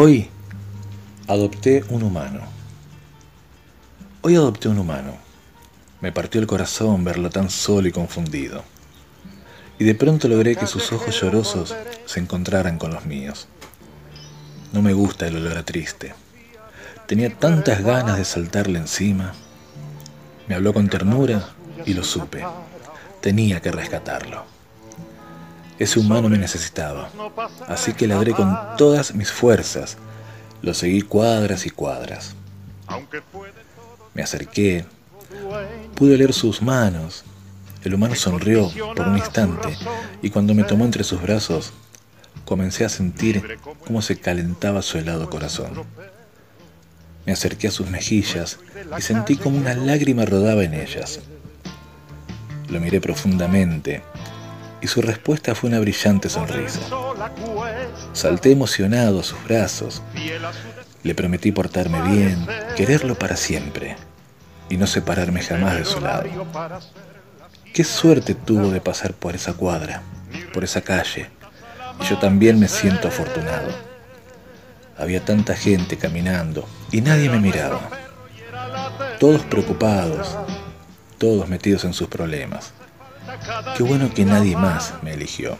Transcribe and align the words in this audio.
Hoy 0.00 0.28
adopté 1.26 1.84
un 1.88 2.04
humano. 2.04 2.42
Hoy 4.22 4.36
adopté 4.36 4.68
un 4.68 4.78
humano. 4.78 5.16
Me 6.00 6.12
partió 6.12 6.40
el 6.40 6.46
corazón 6.46 7.02
verlo 7.02 7.30
tan 7.30 7.50
solo 7.50 7.88
y 7.88 7.90
confundido. 7.90 8.62
Y 9.76 9.82
de 9.82 9.96
pronto 9.96 10.28
logré 10.28 10.54
que 10.54 10.68
sus 10.68 10.92
ojos 10.92 11.20
llorosos 11.20 11.74
se 12.06 12.20
encontraran 12.20 12.78
con 12.78 12.94
los 12.94 13.06
míos. 13.06 13.48
No 14.72 14.82
me 14.82 14.92
gusta 14.92 15.26
el 15.26 15.38
olor 15.38 15.58
a 15.58 15.64
triste. 15.64 16.14
Tenía 17.08 17.36
tantas 17.36 17.82
ganas 17.82 18.18
de 18.18 18.24
saltarle 18.24 18.78
encima. 18.78 19.34
Me 20.46 20.54
habló 20.54 20.72
con 20.72 20.88
ternura 20.88 21.56
y 21.84 21.94
lo 21.94 22.04
supe. 22.04 22.44
Tenía 23.20 23.60
que 23.60 23.72
rescatarlo. 23.72 24.57
Ese 25.78 26.00
humano 26.00 26.28
me 26.28 26.38
necesitaba, 26.38 27.08
así 27.68 27.92
que 27.92 28.08
ladré 28.08 28.32
con 28.32 28.56
todas 28.76 29.14
mis 29.14 29.30
fuerzas. 29.30 29.96
Lo 30.60 30.74
seguí 30.74 31.02
cuadras 31.02 31.66
y 31.66 31.70
cuadras. 31.70 32.34
Me 34.12 34.22
acerqué, 34.22 34.84
pude 35.94 36.16
leer 36.16 36.32
sus 36.32 36.60
manos. 36.60 37.24
El 37.84 37.94
humano 37.94 38.16
sonrió 38.16 38.70
por 38.96 39.06
un 39.06 39.18
instante 39.18 39.76
y 40.20 40.30
cuando 40.30 40.52
me 40.52 40.64
tomó 40.64 40.84
entre 40.84 41.04
sus 41.04 41.22
brazos, 41.22 41.72
comencé 42.44 42.84
a 42.84 42.88
sentir 42.88 43.58
cómo 43.86 44.02
se 44.02 44.18
calentaba 44.18 44.82
su 44.82 44.98
helado 44.98 45.30
corazón. 45.30 45.84
Me 47.24 47.32
acerqué 47.32 47.68
a 47.68 47.70
sus 47.70 47.88
mejillas 47.88 48.58
y 48.98 49.02
sentí 49.02 49.36
como 49.36 49.58
una 49.58 49.74
lágrima 49.74 50.24
rodaba 50.24 50.64
en 50.64 50.74
ellas. 50.74 51.20
Lo 52.68 52.80
miré 52.80 53.00
profundamente 53.00 54.02
y 54.80 54.86
su 54.86 55.02
respuesta 55.02 55.54
fue 55.54 55.70
una 55.70 55.80
brillante 55.80 56.28
sonrisa. 56.28 56.80
Salté 58.12 58.52
emocionado 58.52 59.20
a 59.20 59.22
sus 59.22 59.42
brazos. 59.44 60.02
Le 61.02 61.14
prometí 61.14 61.52
portarme 61.52 62.00
bien, 62.02 62.46
quererlo 62.76 63.18
para 63.18 63.36
siempre 63.36 63.96
y 64.68 64.76
no 64.76 64.86
separarme 64.86 65.42
jamás 65.42 65.76
de 65.76 65.84
su 65.84 66.00
lado. 66.00 66.28
Qué 67.72 67.84
suerte 67.84 68.34
tuvo 68.34 68.70
de 68.70 68.80
pasar 68.80 69.14
por 69.14 69.34
esa 69.34 69.52
cuadra, 69.52 70.02
por 70.52 70.64
esa 70.64 70.80
calle, 70.80 71.30
y 72.00 72.04
yo 72.04 72.18
también 72.18 72.58
me 72.58 72.68
siento 72.68 73.08
afortunado. 73.08 73.70
Había 74.96 75.24
tanta 75.24 75.54
gente 75.54 75.96
caminando 75.96 76.68
y 76.90 77.00
nadie 77.00 77.30
me 77.30 77.38
miraba. 77.38 77.88
Todos 79.20 79.42
preocupados, 79.42 80.36
todos 81.18 81.48
metidos 81.48 81.84
en 81.84 81.92
sus 81.92 82.08
problemas. 82.08 82.72
Qué 83.76 83.82
bueno 83.82 84.12
que 84.12 84.24
nadie 84.24 84.56
más 84.56 84.94
me 85.02 85.14
eligió. 85.14 85.56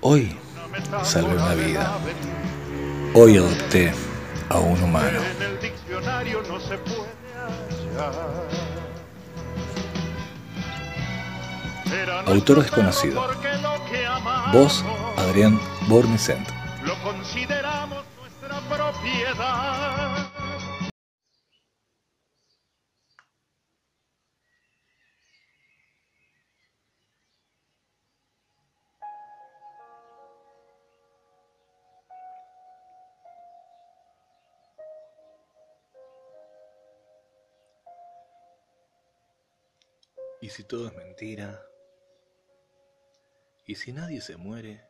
Hoy 0.00 0.36
salvé 1.02 1.34
una 1.34 1.54
vida. 1.54 1.98
Hoy 3.14 3.36
adopté 3.36 3.92
a 4.48 4.58
un 4.58 4.82
humano. 4.82 5.20
Autor 12.26 12.62
desconocido. 12.62 13.22
Voz 14.52 14.84
Adrián 15.16 15.60
Bornicent. 15.88 16.48
Lo 16.84 16.94
consideramos 17.02 18.04
nuestra 18.18 18.60
propiedad. 18.68 20.26
¿Y 40.42 40.48
si 40.48 40.64
todo 40.64 40.88
es 40.88 40.94
mentira? 40.94 41.64
¿Y 43.64 43.76
si 43.76 43.92
nadie 43.92 44.20
se 44.20 44.36
muere? 44.36 44.84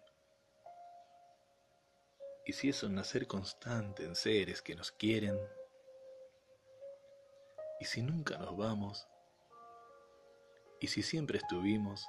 ¿Y 2.47 2.55
si 2.55 2.71
es 2.71 2.83
un 2.83 2.95
nacer 2.95 3.27
constante 3.27 4.03
en 4.03 4.17
seres 4.17 4.63
que 4.63 4.75
nos 4.75 4.91
quieren? 4.93 5.39
¿Y 7.81 7.85
si 7.85 8.01
nunca 8.01 8.39
nos 8.39 8.57
vamos? 8.57 9.07
¿Y 10.81 10.87
si 10.87 11.03
siempre 11.03 11.37
estuvimos? 11.37 12.09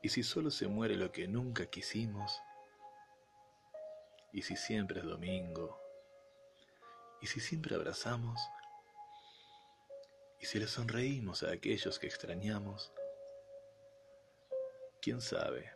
¿Y 0.00 0.10
si 0.10 0.22
solo 0.22 0.52
se 0.52 0.68
muere 0.68 0.94
lo 0.94 1.10
que 1.10 1.26
nunca 1.26 1.66
quisimos? 1.66 2.40
¿Y 4.32 4.42
si 4.42 4.54
siempre 4.54 5.00
es 5.00 5.06
domingo? 5.06 5.76
¿Y 7.20 7.26
si 7.26 7.40
siempre 7.40 7.74
abrazamos? 7.74 8.40
¿Y 10.40 10.46
si 10.46 10.58
le 10.58 10.66
sonreímos 10.66 11.42
a 11.42 11.52
aquellos 11.52 11.98
que 11.98 12.06
extrañamos? 12.06 12.92
¿Quién 15.00 15.20
sabe? 15.20 15.72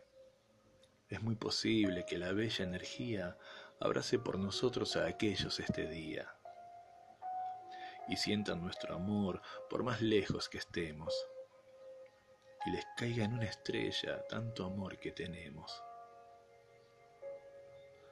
Es 1.09 1.21
muy 1.21 1.35
posible 1.35 2.05
que 2.05 2.17
la 2.17 2.31
bella 2.33 2.63
energía 2.63 3.37
abrace 3.79 4.19
por 4.19 4.37
nosotros 4.37 4.95
a 4.95 5.05
aquellos 5.05 5.59
este 5.59 5.87
día 5.87 6.35
y 8.09 8.17
sientan 8.17 8.61
nuestro 8.61 8.95
amor 8.95 9.41
por 9.69 9.83
más 9.83 10.01
lejos 10.01 10.49
que 10.49 10.57
estemos 10.57 11.13
y 12.65 12.71
les 12.71 12.85
caiga 12.97 13.23
en 13.23 13.33
una 13.33 13.45
estrella 13.45 14.25
tanto 14.27 14.65
amor 14.65 14.99
que 14.99 15.11
tenemos. 15.11 15.83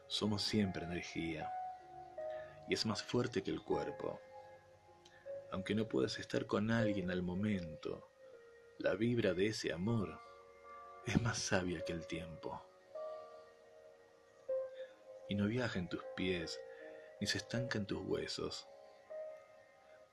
Somos 0.08 0.44
siempre 0.44 0.85
energía 0.85 1.52
y 2.69 2.74
es 2.74 2.85
más 2.85 3.03
fuerte 3.03 3.44
que 3.44 3.52
el 3.52 3.62
cuerpo 3.64 4.22
aunque 5.52 5.75
no 5.75 5.88
puedas 5.88 6.19
estar 6.19 6.46
con 6.46 6.72
alguien 6.72 7.12
al 7.12 7.22
momento, 7.22 8.09
la 8.80 8.96
vibra 8.96 9.34
de 9.34 9.47
ese 9.47 9.74
amor 9.74 10.19
es 11.06 11.22
más 11.22 11.38
sabia 11.38 11.84
que 11.85 11.94
el 11.94 12.06
tiempo. 12.06 12.62
Y 15.30 15.35
no 15.35 15.47
viaja 15.47 15.80
en 15.80 15.90
tus 15.90 16.03
pies, 16.16 16.59
ni 17.19 17.28
se 17.28 17.38
estanca 17.38 17.78
en 17.78 17.85
tus 17.85 18.02
huesos. 18.06 18.68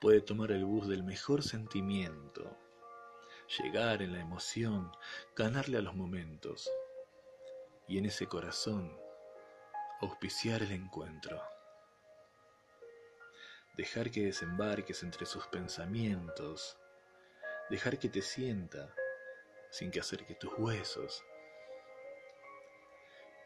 Puede 0.00 0.20
tomar 0.20 0.50
el 0.52 0.64
bus 0.64 0.88
del 0.88 1.02
mejor 1.02 1.42
sentimiento, 1.42 2.56
llegar 3.58 4.02
en 4.02 4.12
la 4.12 4.20
emoción, 4.20 4.90
ganarle 5.36 5.78
a 5.78 5.82
los 5.82 5.94
momentos, 5.94 6.70
y 7.86 7.98
en 7.98 8.06
ese 8.06 8.26
corazón 8.26 8.96
auspiciar 10.00 10.62
el 10.62 10.72
encuentro 10.72 11.42
dejar 13.76 14.10
que 14.10 14.24
desembarques 14.24 15.02
entre 15.02 15.26
sus 15.26 15.46
pensamientos, 15.48 16.78
dejar 17.70 17.98
que 17.98 18.08
te 18.08 18.22
sienta 18.22 18.94
sin 19.70 19.90
que 19.90 20.00
acerque 20.00 20.34
tus 20.34 20.52
huesos. 20.56 21.24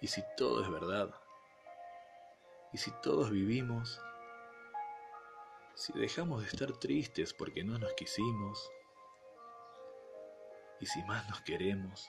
Y 0.01 0.09
si 0.09 0.23
todo 0.37 0.63
es 0.63 0.71
verdad, 0.71 1.15
y 2.73 2.79
si 2.79 2.91
todos 3.03 3.31
vivimos, 3.31 4.01
si 5.75 5.93
dejamos 5.99 6.43
de 6.43 6.49
estar 6.49 6.73
tristes 6.79 7.33
porque 7.33 7.65
no 7.65 7.79
nos 7.79 7.95
quisimos, 7.95 8.71
y 10.81 10.87
si 10.87 11.03
más 11.05 11.29
nos 11.29 11.41
queremos, 11.41 12.09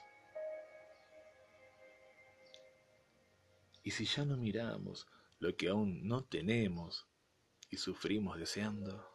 y 3.82 3.90
si 3.90 4.04
ya 4.04 4.24
no 4.24 4.36
miramos 4.36 5.06
lo 5.38 5.56
que 5.56 5.68
aún 5.70 6.06
no 6.06 6.22
tenemos, 6.22 7.09
y 7.70 7.76
sufrimos 7.76 8.36
deseando? 8.36 9.08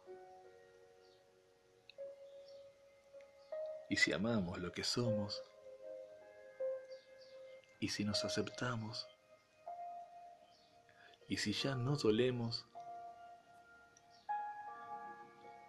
¿Y 3.88 3.96
si 3.96 4.12
amamos 4.12 4.58
lo 4.58 4.72
que 4.72 4.82
somos? 4.82 5.42
¿Y 7.78 7.88
si 7.90 8.04
nos 8.04 8.24
aceptamos? 8.24 9.06
¿Y 11.28 11.36
si 11.36 11.52
ya 11.52 11.74
no 11.74 11.96
dolemos? 11.96 12.66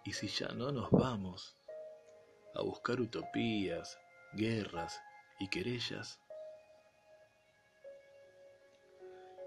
¿Y 0.04 0.12
si 0.14 0.28
ya 0.28 0.48
no 0.48 0.72
nos 0.72 0.90
vamos 0.90 1.56
a 2.54 2.62
buscar 2.62 3.00
utopías, 3.00 3.98
guerras 4.32 5.00
y 5.38 5.48
querellas? 5.48 6.18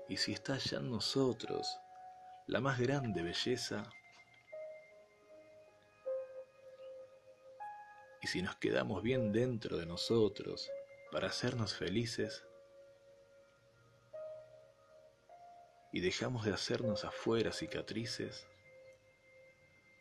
¿Y 0.08 0.18
si 0.18 0.34
está 0.34 0.58
ya 0.58 0.78
en 0.78 0.92
nosotros 0.92 1.80
la 2.48 2.60
más 2.60 2.80
grande 2.80 3.22
belleza. 3.22 3.90
Y 8.22 8.28
si 8.28 8.42
nos 8.42 8.56
quedamos 8.58 9.02
bien 9.02 9.32
dentro 9.32 9.78
de 9.78 9.86
nosotros 9.86 10.70
para 11.12 11.28
hacernos 11.28 11.76
felices, 11.76 12.46
y 15.94 16.00
dejamos 16.00 16.46
de 16.46 16.54
hacernos 16.54 17.04
afuera 17.04 17.52
cicatrices, 17.52 18.48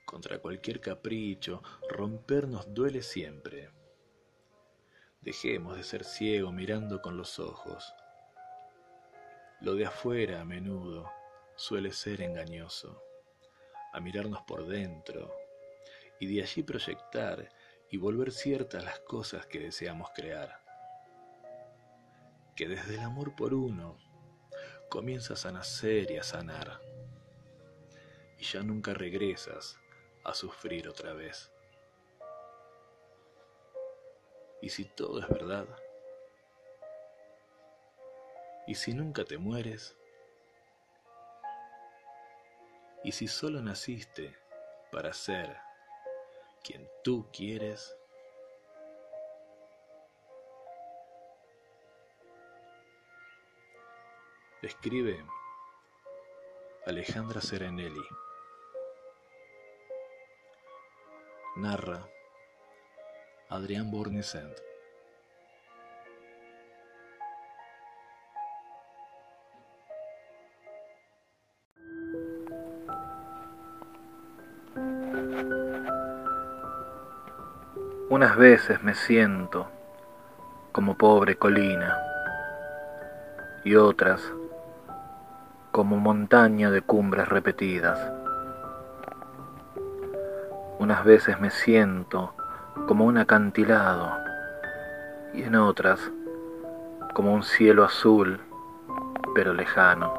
contra 0.04 0.38
cualquier 0.38 0.81
capricho, 0.81 1.62
rompernos 1.88 2.72
duele 2.72 3.02
siempre. 3.02 3.70
Dejemos 5.20 5.76
de 5.76 5.84
ser 5.84 6.04
ciego 6.04 6.52
mirando 6.52 7.02
con 7.02 7.16
los 7.16 7.38
ojos, 7.38 7.93
Lo 9.60 9.75
de 9.75 9.84
afuera 9.84 10.40
a 10.40 10.44
menudo 10.44 11.10
suele 11.60 11.92
ser 11.92 12.22
engañoso, 12.22 13.04
a 13.92 14.00
mirarnos 14.00 14.40
por 14.44 14.66
dentro 14.66 15.30
y 16.18 16.34
de 16.34 16.42
allí 16.42 16.62
proyectar 16.62 17.50
y 17.90 17.98
volver 17.98 18.32
ciertas 18.32 18.82
las 18.82 19.00
cosas 19.00 19.44
que 19.44 19.58
deseamos 19.60 20.08
crear. 20.14 20.64
Que 22.56 22.66
desde 22.66 22.94
el 22.94 23.00
amor 23.00 23.36
por 23.36 23.52
uno 23.52 23.98
comienzas 24.88 25.44
a 25.44 25.52
nacer 25.52 26.10
y 26.10 26.16
a 26.16 26.22
sanar 26.22 26.80
y 28.38 28.44
ya 28.44 28.62
nunca 28.62 28.94
regresas 28.94 29.78
a 30.24 30.32
sufrir 30.32 30.88
otra 30.88 31.12
vez. 31.12 31.52
¿Y 34.62 34.70
si 34.70 34.86
todo 34.86 35.20
es 35.20 35.28
verdad? 35.28 35.68
¿Y 38.66 38.76
si 38.76 38.94
nunca 38.94 39.24
te 39.24 39.36
mueres? 39.36 40.00
¿Y 43.10 43.12
si 43.12 43.26
solo 43.26 43.60
naciste 43.60 44.38
para 44.92 45.12
ser 45.12 45.56
quien 46.62 46.88
tú 47.02 47.28
quieres? 47.32 47.98
Escribe 54.62 55.26
Alejandra 56.86 57.40
Serenelli. 57.40 58.06
Narra 61.56 62.08
Adrián 63.48 63.90
Bournisent. 63.90 64.69
Unas 78.10 78.36
veces 78.36 78.82
me 78.82 78.94
siento 78.94 79.68
como 80.72 80.98
pobre 80.98 81.36
colina 81.36 81.96
y 83.62 83.76
otras 83.76 84.20
como 85.70 85.96
montaña 85.96 86.72
de 86.72 86.82
cumbres 86.82 87.28
repetidas. 87.28 88.00
Unas 90.80 91.04
veces 91.04 91.38
me 91.40 91.50
siento 91.50 92.34
como 92.88 93.04
un 93.04 93.16
acantilado 93.16 94.10
y 95.32 95.44
en 95.44 95.54
otras 95.54 96.00
como 97.14 97.32
un 97.32 97.44
cielo 97.44 97.84
azul 97.84 98.40
pero 99.36 99.54
lejano. 99.54 100.12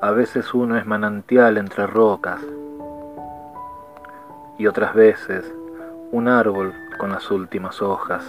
A 0.00 0.12
veces 0.12 0.54
uno 0.54 0.78
es 0.78 0.86
manantial 0.86 1.58
entre 1.58 1.88
rocas 1.88 2.40
y 4.58 4.66
otras 4.66 4.94
veces 4.94 5.44
un 6.12 6.28
árbol 6.28 6.72
con 6.98 7.10
las 7.10 7.30
últimas 7.30 7.82
hojas. 7.82 8.24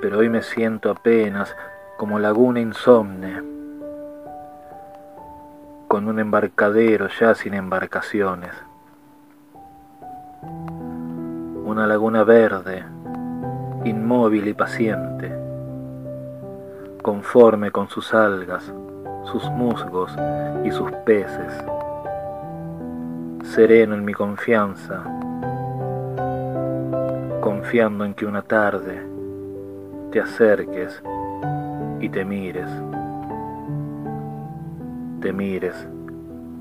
Pero 0.00 0.18
hoy 0.18 0.28
me 0.28 0.42
siento 0.42 0.90
apenas 0.90 1.54
como 1.96 2.18
laguna 2.18 2.60
insomne, 2.60 3.42
con 5.88 6.08
un 6.08 6.18
embarcadero 6.18 7.08
ya 7.20 7.34
sin 7.34 7.54
embarcaciones. 7.54 8.52
Una 11.64 11.86
laguna 11.86 12.24
verde, 12.24 12.84
inmóvil 13.84 14.48
y 14.48 14.54
paciente, 14.54 15.32
conforme 17.02 17.70
con 17.70 17.88
sus 17.88 18.12
algas, 18.12 18.72
sus 19.24 19.44
musgos 19.50 20.12
y 20.64 20.70
sus 20.72 20.90
peces 21.04 21.64
sereno 23.52 23.94
en 23.94 24.02
mi 24.02 24.14
confianza, 24.14 25.04
confiando 27.42 28.06
en 28.06 28.14
que 28.14 28.24
una 28.24 28.40
tarde 28.40 29.02
te 30.10 30.20
acerques 30.20 31.02
y 32.00 32.08
te 32.08 32.24
mires, 32.24 32.70
te 35.20 35.34
mires 35.34 35.86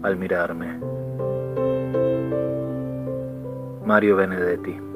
al 0.04 0.18
mirarme. 0.18 0.78
Mario 3.86 4.18
Benedetti 4.18 4.91